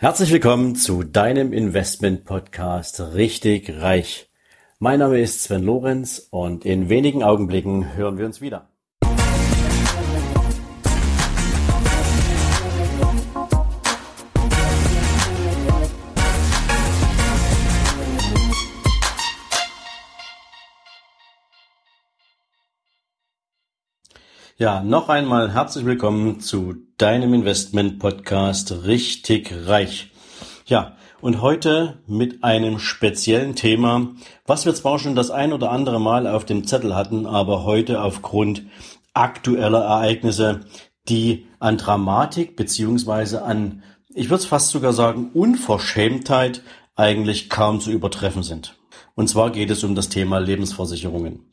[0.00, 4.30] Herzlich willkommen zu deinem Investment Podcast Richtig Reich.
[4.78, 8.68] Mein Name ist Sven Lorenz und in wenigen Augenblicken hören wir uns wieder.
[24.58, 30.10] Ja, noch einmal herzlich willkommen zu deinem Investment Podcast Richtig Reich.
[30.66, 34.08] Ja, und heute mit einem speziellen Thema,
[34.46, 38.02] was wir zwar schon das ein oder andere Mal auf dem Zettel hatten, aber heute
[38.02, 38.64] aufgrund
[39.14, 40.62] aktueller Ereignisse,
[41.08, 46.62] die an Dramatik beziehungsweise an, ich würde es fast sogar sagen, Unverschämtheit
[46.96, 48.74] eigentlich kaum zu übertreffen sind.
[49.14, 51.52] Und zwar geht es um das Thema Lebensversicherungen.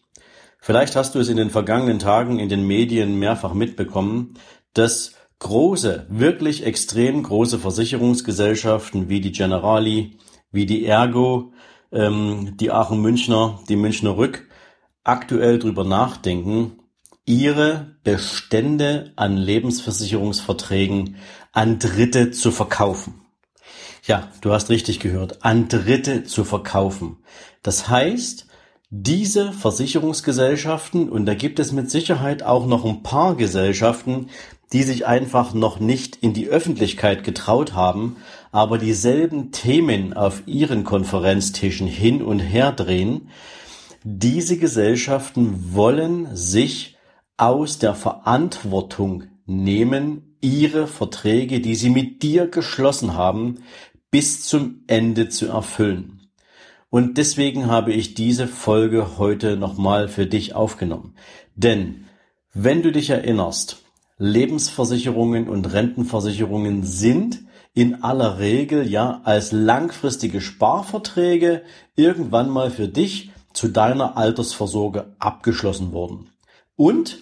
[0.59, 4.33] Vielleicht hast du es in den vergangenen Tagen in den Medien mehrfach mitbekommen,
[4.73, 5.13] dass
[5.45, 10.17] große, wirklich extrem große Versicherungsgesellschaften wie die Generali,
[10.51, 11.53] wie die Ergo,
[11.91, 14.47] ähm, die Aachen Münchner, die Münchner Rück
[15.03, 16.79] aktuell drüber nachdenken,
[17.25, 21.17] ihre Bestände an Lebensversicherungsverträgen
[21.51, 23.21] an Dritte zu verkaufen.
[24.03, 27.17] Ja, du hast richtig gehört, an Dritte zu verkaufen.
[27.61, 28.47] Das heißt,
[28.97, 34.29] diese Versicherungsgesellschaften, und da gibt es mit Sicherheit auch noch ein paar Gesellschaften,
[34.73, 38.17] die sich einfach noch nicht in die Öffentlichkeit getraut haben,
[38.51, 43.29] aber dieselben Themen auf ihren Konferenztischen hin und her drehen,
[44.03, 46.97] diese Gesellschaften wollen sich
[47.37, 53.63] aus der Verantwortung nehmen, ihre Verträge, die sie mit dir geschlossen haben,
[54.11, 56.29] bis zum Ende zu erfüllen.
[56.89, 61.15] Und deswegen habe ich diese Folge heute nochmal für dich aufgenommen.
[61.55, 62.05] Denn
[62.53, 63.84] wenn du dich erinnerst,
[64.17, 71.63] Lebensversicherungen und Rentenversicherungen sind in aller Regel ja als langfristige Sparverträge
[71.95, 76.29] irgendwann mal für dich zu deiner Altersvorsorge abgeschlossen worden.
[76.77, 77.19] Und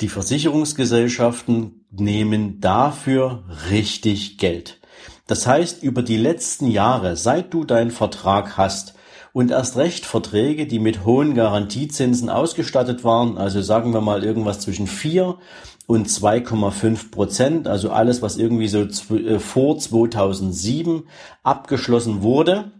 [0.00, 4.80] die Versicherungsgesellschaften nehmen dafür richtig Geld.
[5.26, 8.94] Das heißt, über die letzten Jahre, seit du deinen Vertrag hast,
[9.32, 14.60] und erst recht Verträge, die mit hohen Garantiezinsen ausgestattet waren, also sagen wir mal irgendwas
[14.60, 15.38] zwischen 4
[15.86, 18.82] und 2,5 Prozent, also alles, was irgendwie so
[19.14, 21.04] äh, vor 2007
[21.42, 22.72] abgeschlossen wurde,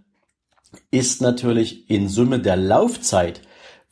[0.90, 3.42] ist natürlich in Summe der Laufzeit,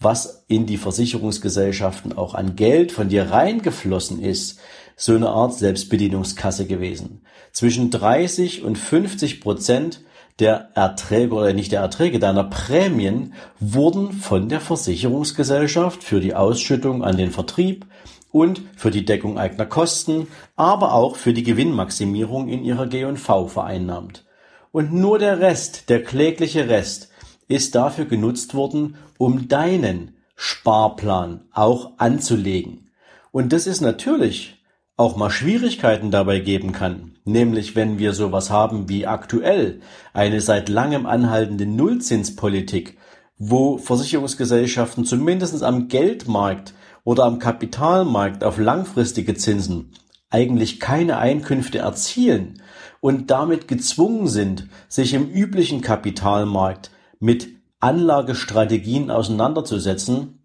[0.01, 4.61] was in die Versicherungsgesellschaften auch an Geld von dir reingeflossen ist,
[4.97, 7.23] so eine Art Selbstbedienungskasse gewesen.
[7.53, 10.03] Zwischen 30 und 50 Prozent
[10.39, 17.03] der Erträge oder nicht der Erträge deiner Prämien wurden von der Versicherungsgesellschaft für die Ausschüttung
[17.03, 17.87] an den Vertrieb
[18.31, 24.25] und für die Deckung eigener Kosten, aber auch für die Gewinnmaximierung in ihrer G&V vereinnahmt.
[24.71, 27.11] Und nur der Rest, der klägliche Rest,
[27.49, 32.91] ist dafür genutzt worden, um deinen Sparplan auch anzulegen.
[33.33, 34.58] Und das ist natürlich
[34.99, 39.81] auch mal Schwierigkeiten dabei geben kann, nämlich wenn wir sowas haben wie aktuell
[40.13, 42.99] eine seit langem anhaltende Nullzinspolitik,
[43.39, 49.93] wo Versicherungsgesellschaften zumindest am Geldmarkt oder am Kapitalmarkt auf langfristige Zinsen
[50.31, 52.61] eigentlich keine Einkünfte erzielen
[53.01, 60.41] und damit gezwungen sind, sich im üblichen Kapitalmarkt mit Anlagestrategien auseinanderzusetzen,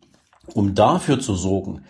[0.54, 1.82] um dafür zu sorgen,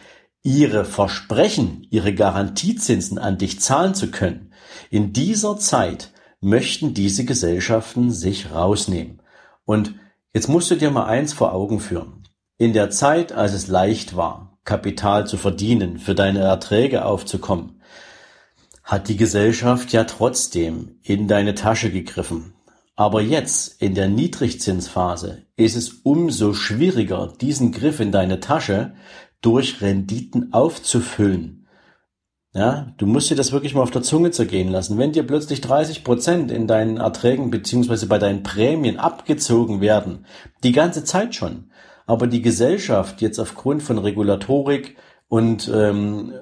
[0.43, 4.51] ihre Versprechen, ihre Garantiezinsen an dich zahlen zu können,
[4.89, 6.11] in dieser Zeit
[6.41, 9.21] möchten diese Gesellschaften sich rausnehmen.
[9.65, 9.95] Und
[10.33, 12.27] jetzt musst du dir mal eins vor Augen führen.
[12.57, 17.81] In der Zeit, als es leicht war, Kapital zu verdienen, für deine Erträge aufzukommen,
[18.83, 22.53] hat die Gesellschaft ja trotzdem in deine Tasche gegriffen.
[22.95, 28.93] Aber jetzt, in der Niedrigzinsphase, ist es umso schwieriger, diesen Griff in deine Tasche
[29.43, 31.67] durch Renditen aufzufüllen.
[32.55, 34.99] Ja, du musst dir das wirklich mal auf der Zunge zergehen lassen.
[34.99, 40.25] Wenn dir plötzlich 30 Prozent in deinen Erträgen beziehungsweise bei deinen Prämien abgezogen werden,
[40.63, 41.71] die ganze Zeit schon,
[42.05, 44.97] aber die Gesellschaft jetzt aufgrund von Regulatorik
[45.29, 46.33] und ähm,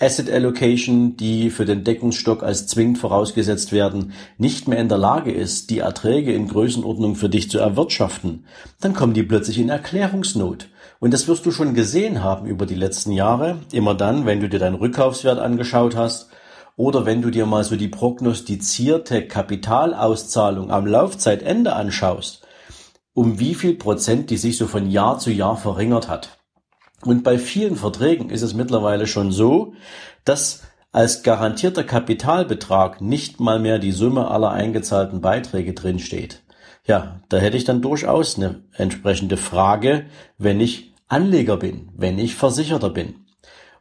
[0.00, 5.30] Asset Allocation, die für den Deckungsstock als zwingend vorausgesetzt werden, nicht mehr in der Lage
[5.30, 8.46] ist, die Erträge in Größenordnung für dich zu erwirtschaften,
[8.80, 10.68] dann kommen die plötzlich in Erklärungsnot.
[11.02, 14.48] Und das wirst du schon gesehen haben über die letzten Jahre, immer dann, wenn du
[14.48, 16.30] dir deinen Rückkaufswert angeschaut hast
[16.76, 22.46] oder wenn du dir mal so die prognostizierte Kapitalauszahlung am Laufzeitende anschaust,
[23.14, 26.38] um wie viel Prozent die sich so von Jahr zu Jahr verringert hat.
[27.04, 29.74] Und bei vielen Verträgen ist es mittlerweile schon so,
[30.24, 30.62] dass
[30.92, 36.44] als garantierter Kapitalbetrag nicht mal mehr die Summe aller eingezahlten Beiträge drinsteht,
[36.86, 40.06] ja, da hätte ich dann durchaus eine entsprechende Frage,
[40.38, 43.26] wenn ich Anleger bin, wenn ich Versicherter bin.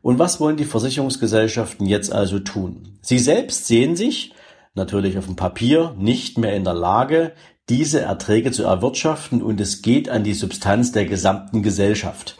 [0.01, 2.97] Und was wollen die Versicherungsgesellschaften jetzt also tun?
[3.01, 4.33] Sie selbst sehen sich,
[4.73, 7.33] natürlich auf dem Papier, nicht mehr in der Lage,
[7.69, 12.37] diese Erträge zu erwirtschaften und es geht an die Substanz der gesamten Gesellschaft.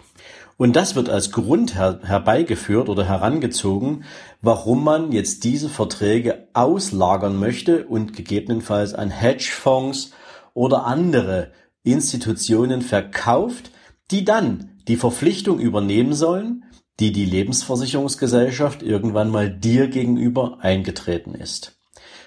[0.58, 4.04] Und das wird als Grund her herbeigeführt oder herangezogen,
[4.42, 10.12] warum man jetzt diese Verträge auslagern möchte und gegebenenfalls an Hedgefonds
[10.54, 11.52] oder andere
[11.84, 13.72] Institutionen verkauft,
[14.12, 16.64] die dann die Verpflichtung übernehmen sollen,
[17.00, 21.80] die die Lebensversicherungsgesellschaft irgendwann mal dir gegenüber eingetreten ist.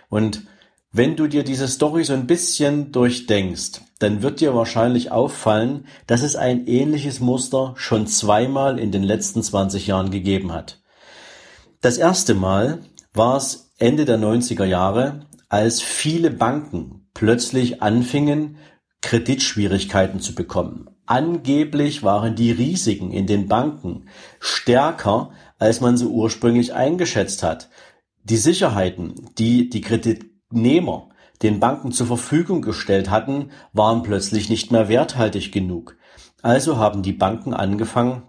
[0.08, 0.42] Und
[0.92, 6.22] wenn du dir diese Story so ein bisschen durchdenkst, dann wird dir wahrscheinlich auffallen, dass
[6.22, 10.82] es ein ähnliches Muster schon zweimal in den letzten 20 Jahren gegeben hat.
[11.80, 12.80] Das erste Mal
[13.12, 18.58] war es Ende der 90er Jahre, als viele Banken plötzlich anfingen,
[19.02, 20.93] Kreditschwierigkeiten zu bekommen.
[21.06, 24.06] Angeblich waren die Risiken in den Banken
[24.40, 27.68] stärker, als man sie ursprünglich eingeschätzt hat.
[28.22, 31.10] Die Sicherheiten, die die Kreditnehmer
[31.42, 35.96] den Banken zur Verfügung gestellt hatten, waren plötzlich nicht mehr werthaltig genug.
[36.40, 38.22] Also haben die Banken angefangen,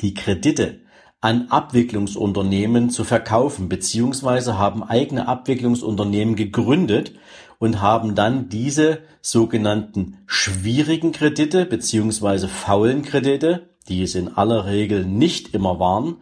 [0.00, 0.80] die Kredite
[1.20, 7.14] an Abwicklungsunternehmen zu verkaufen, beziehungsweise haben eigene Abwicklungsunternehmen gegründet
[7.58, 15.04] und haben dann diese sogenannten schwierigen Kredite beziehungsweise faulen Kredite, die es in aller Regel
[15.04, 16.16] nicht immer waren,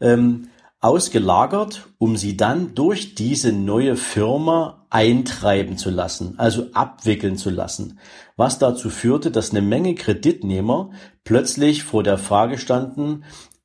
[0.00, 0.48] ähm,
[0.80, 7.98] ausgelagert, um sie dann durch diese neue Firma eintreiben zu lassen, also abwickeln zu lassen,
[8.36, 10.90] was dazu führte, dass eine Menge Kreditnehmer
[11.24, 13.24] plötzlich vor der Frage standen,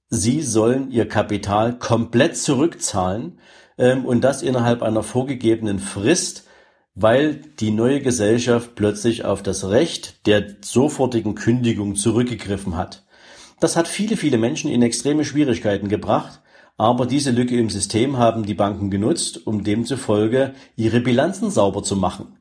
[0.09, 3.39] sie sollen ihr Kapital komplett zurückzahlen
[3.77, 6.45] ähm, und das innerhalb einer vorgegebenen Frist,
[6.95, 13.03] weil die neue Gesellschaft plötzlich auf das Recht der sofortigen Kündigung zurückgegriffen hat.
[13.59, 16.41] Das hat viele, viele Menschen in extreme Schwierigkeiten gebracht,
[16.77, 21.95] aber diese Lücke im System haben die Banken genutzt, um demzufolge ihre Bilanzen sauber zu
[21.95, 22.37] machen.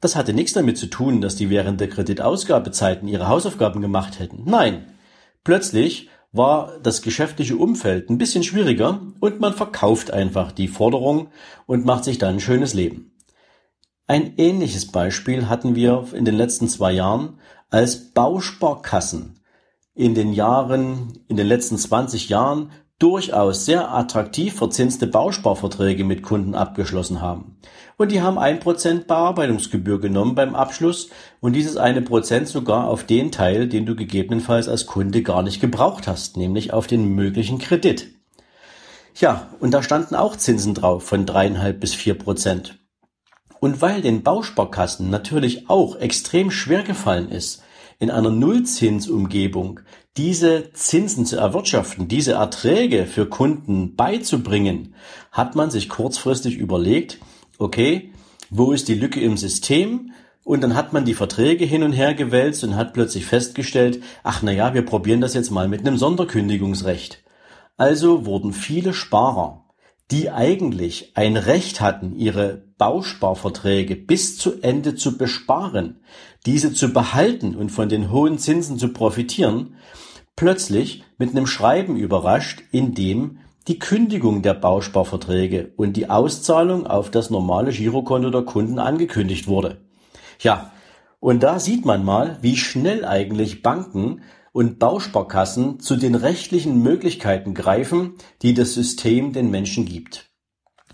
[0.00, 4.44] Das hatte nichts damit zu tun, dass die während der Kreditausgabezeiten ihre Hausaufgaben gemacht hätten.
[4.46, 4.86] Nein,
[5.44, 11.28] plötzlich war das geschäftliche Umfeld ein bisschen schwieriger und man verkauft einfach die Forderung
[11.66, 13.09] und macht sich dann ein schönes Leben.
[14.10, 17.38] Ein ähnliches Beispiel hatten wir in den letzten zwei Jahren,
[17.70, 19.38] als Bausparkassen
[19.94, 26.56] in den Jahren, in den letzten 20 Jahren durchaus sehr attraktiv verzinste Bausparverträge mit Kunden
[26.56, 27.58] abgeschlossen haben.
[27.98, 33.04] Und die haben ein Prozent Bearbeitungsgebühr genommen beim Abschluss und dieses eine Prozent sogar auf
[33.04, 37.60] den Teil, den du gegebenenfalls als Kunde gar nicht gebraucht hast, nämlich auf den möglichen
[37.60, 38.08] Kredit.
[39.14, 42.79] Ja, und da standen auch Zinsen drauf von dreieinhalb bis vier Prozent.
[43.60, 47.62] Und weil den Bausparkassen natürlich auch extrem schwer gefallen ist,
[47.98, 49.80] in einer Nullzinsumgebung
[50.16, 54.94] diese Zinsen zu erwirtschaften, diese Erträge für Kunden beizubringen,
[55.30, 57.18] hat man sich kurzfristig überlegt,
[57.58, 58.12] okay,
[58.48, 60.12] wo ist die Lücke im System?
[60.42, 64.40] Und dann hat man die Verträge hin und her gewälzt und hat plötzlich festgestellt, ach
[64.42, 67.22] na ja, wir probieren das jetzt mal mit einem Sonderkündigungsrecht.
[67.76, 69.64] Also wurden viele Sparer,
[70.10, 76.00] die eigentlich ein Recht hatten, ihre Bausparverträge bis zu Ende zu besparen,
[76.46, 79.76] diese zu behalten und von den hohen Zinsen zu profitieren,
[80.36, 87.10] plötzlich mit einem Schreiben überrascht, in dem die Kündigung der Bausparverträge und die Auszahlung auf
[87.10, 89.78] das normale Girokonto der Kunden angekündigt wurde.
[90.40, 90.72] Ja,
[91.20, 97.54] und da sieht man mal, wie schnell eigentlich Banken und Bausparkassen zu den rechtlichen Möglichkeiten
[97.54, 100.30] greifen, die das System den Menschen gibt.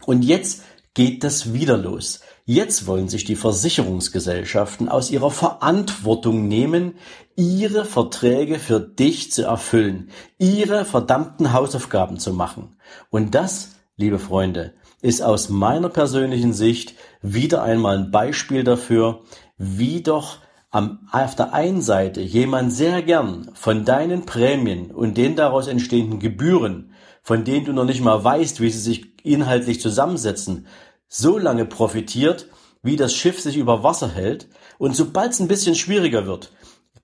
[0.05, 0.63] Und jetzt
[0.95, 2.21] geht das wieder los.
[2.45, 6.95] Jetzt wollen sich die Versicherungsgesellschaften aus ihrer Verantwortung nehmen,
[7.35, 12.77] ihre Verträge für dich zu erfüllen, ihre verdammten Hausaufgaben zu machen.
[13.11, 19.23] Und das, liebe Freunde, ist aus meiner persönlichen Sicht wieder einmal ein Beispiel dafür,
[19.59, 20.39] wie doch
[20.77, 26.21] am, auf der einen Seite jemand sehr gern von deinen Prämien und den daraus entstehenden
[26.21, 26.93] Gebühren,
[27.23, 30.67] von denen du noch nicht mal weißt, wie sie sich inhaltlich zusammensetzen,
[31.09, 32.49] so lange profitiert,
[32.83, 36.53] wie das Schiff sich über Wasser hält, und sobald es ein bisschen schwieriger wird,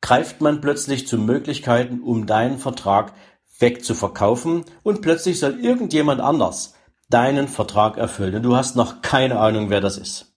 [0.02, 3.14] greift man plötzlich zu Möglichkeiten, um deinen Vertrag
[3.58, 6.74] wegzuverkaufen und plötzlich soll irgendjemand anders
[7.08, 10.32] deinen Vertrag erfüllen und du hast noch keine Ahnung, wer das ist.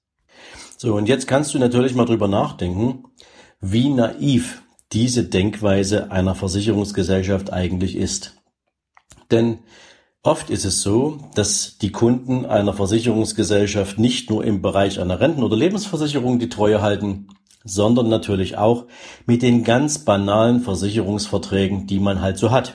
[0.78, 3.06] So, und jetzt kannst du natürlich mal drüber nachdenken,
[3.72, 4.62] wie naiv
[4.94, 8.36] diese Denkweise einer Versicherungsgesellschaft eigentlich ist.
[9.32, 9.60] Denn
[10.26, 15.44] Oft ist es so, dass die Kunden einer Versicherungsgesellschaft nicht nur im Bereich einer Renten-
[15.44, 17.28] oder Lebensversicherung die Treue halten,
[17.64, 18.86] sondern natürlich auch
[19.28, 22.74] mit den ganz banalen Versicherungsverträgen, die man halt so hat,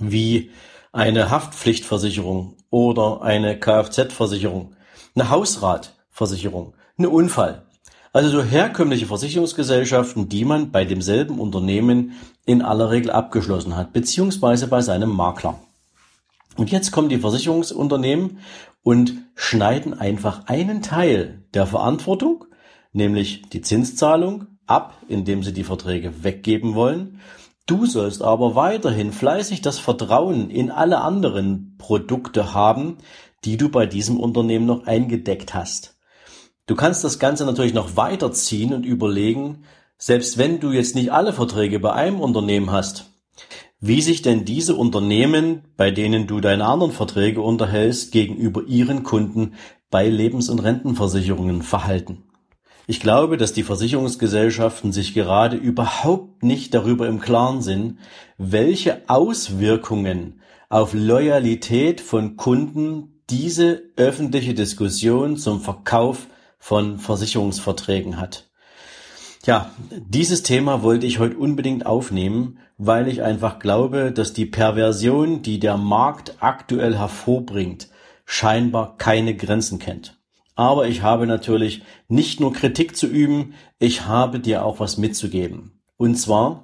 [0.00, 0.50] wie
[0.92, 4.74] eine Haftpflichtversicherung oder eine Kfz-Versicherung,
[5.14, 7.66] eine Hausratversicherung, eine Unfall.
[8.12, 12.12] Also so herkömmliche Versicherungsgesellschaften, die man bei demselben Unternehmen
[12.44, 15.58] in aller Regel abgeschlossen hat, beziehungsweise bei seinem Makler.
[16.56, 18.38] Und jetzt kommen die Versicherungsunternehmen
[18.82, 22.44] und schneiden einfach einen Teil der Verantwortung,
[22.92, 27.20] nämlich die Zinszahlung, ab, indem sie die Verträge weggeben wollen.
[27.66, 32.98] Du sollst aber weiterhin fleißig das Vertrauen in alle anderen Produkte haben,
[33.44, 35.96] die du bei diesem Unternehmen noch eingedeckt hast.
[36.66, 39.64] Du kannst das Ganze natürlich noch weiterziehen und überlegen,
[39.98, 43.10] selbst wenn du jetzt nicht alle Verträge bei einem Unternehmen hast,
[43.80, 49.54] wie sich denn diese Unternehmen, bei denen du deine anderen Verträge unterhältst, gegenüber ihren Kunden
[49.90, 52.22] bei Lebens- und Rentenversicherungen verhalten.
[52.86, 57.98] Ich glaube, dass die Versicherungsgesellschaften sich gerade überhaupt nicht darüber im Klaren sind,
[58.38, 66.26] welche Auswirkungen auf Loyalität von Kunden diese öffentliche Diskussion zum Verkauf
[66.62, 68.48] von Versicherungsverträgen hat.
[69.44, 75.42] Ja, dieses Thema wollte ich heute unbedingt aufnehmen, weil ich einfach glaube, dass die Perversion,
[75.42, 77.88] die der Markt aktuell hervorbringt,
[78.24, 80.20] scheinbar keine Grenzen kennt.
[80.54, 85.82] Aber ich habe natürlich nicht nur Kritik zu üben, ich habe dir auch was mitzugeben.
[85.96, 86.62] Und zwar,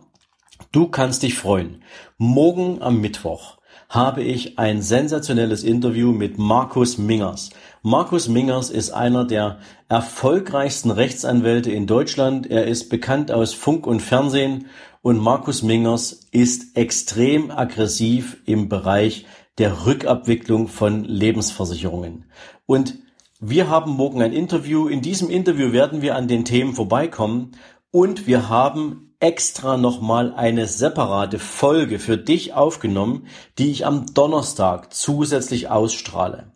[0.71, 1.83] du kannst dich freuen.
[2.19, 3.58] Morgen am Mittwoch
[3.89, 7.51] habe ich ein sensationelles Interview mit Markus Mingers.
[7.83, 12.51] Markus Mingers ist einer der erfolgreichsten Rechtsanwälte in Deutschland.
[12.51, 14.67] Er ist bekannt aus Funk und Fernsehen
[15.01, 19.25] und Markus Mingers ist extrem aggressiv im Bereich
[19.57, 22.27] der Rückabwicklung von Lebensversicherungen.
[22.67, 22.99] Und
[23.41, 24.89] wir haben morgen ein Interview.
[24.89, 27.53] In diesem Interview werden wir an den Themen vorbeikommen
[27.91, 33.27] und wir haben extra nochmal eine separate Folge für dich aufgenommen,
[33.59, 36.53] die ich am Donnerstag zusätzlich ausstrahle.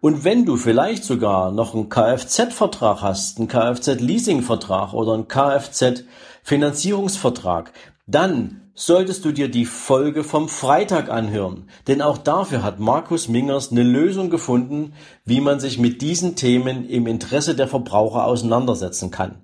[0.00, 7.72] Und wenn du vielleicht sogar noch einen Kfz-Vertrag hast, einen Kfz-Leasing-Vertrag oder einen Kfz-Finanzierungsvertrag,
[8.06, 11.68] dann solltest du dir die Folge vom Freitag anhören.
[11.88, 14.92] Denn auch dafür hat Markus Mingers eine Lösung gefunden,
[15.24, 19.42] wie man sich mit diesen Themen im Interesse der Verbraucher auseinandersetzen kann.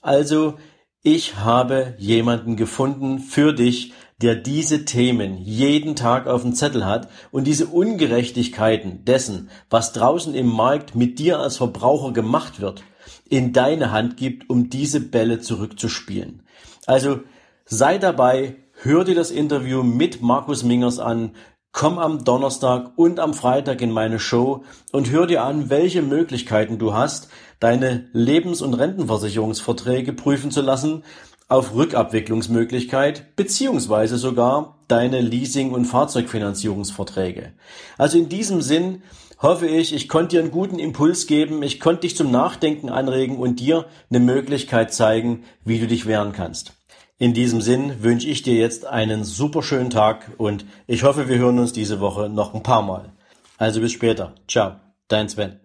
[0.00, 0.54] Also
[1.02, 7.08] ich habe jemanden gefunden für dich, der diese Themen jeden Tag auf dem Zettel hat
[7.32, 12.84] und diese Ungerechtigkeiten dessen, was draußen im Markt mit dir als Verbraucher gemacht wird,
[13.28, 16.44] in deine Hand gibt, um diese Bälle zurückzuspielen.
[16.86, 17.20] Also
[17.64, 21.32] sei dabei, hör dir das Interview mit Markus Mingers an,
[21.72, 24.62] Komm am Donnerstag und am Freitag in meine Show
[24.92, 31.02] und hör dir an, welche Möglichkeiten du hast, deine Lebens- und Rentenversicherungsverträge prüfen zu lassen
[31.48, 37.52] auf Rückabwicklungsmöglichkeit beziehungsweise sogar deine Leasing- und Fahrzeugfinanzierungsverträge.
[37.96, 39.02] Also in diesem Sinn
[39.40, 43.38] hoffe ich, ich konnte dir einen guten Impuls geben, ich konnte dich zum Nachdenken anregen
[43.38, 46.74] und dir eine Möglichkeit zeigen, wie du dich wehren kannst.
[47.22, 51.38] In diesem Sinn wünsche ich dir jetzt einen super schönen Tag und ich hoffe, wir
[51.38, 53.12] hören uns diese Woche noch ein paar Mal.
[53.58, 54.34] Also bis später.
[54.48, 55.61] Ciao, dein Sven.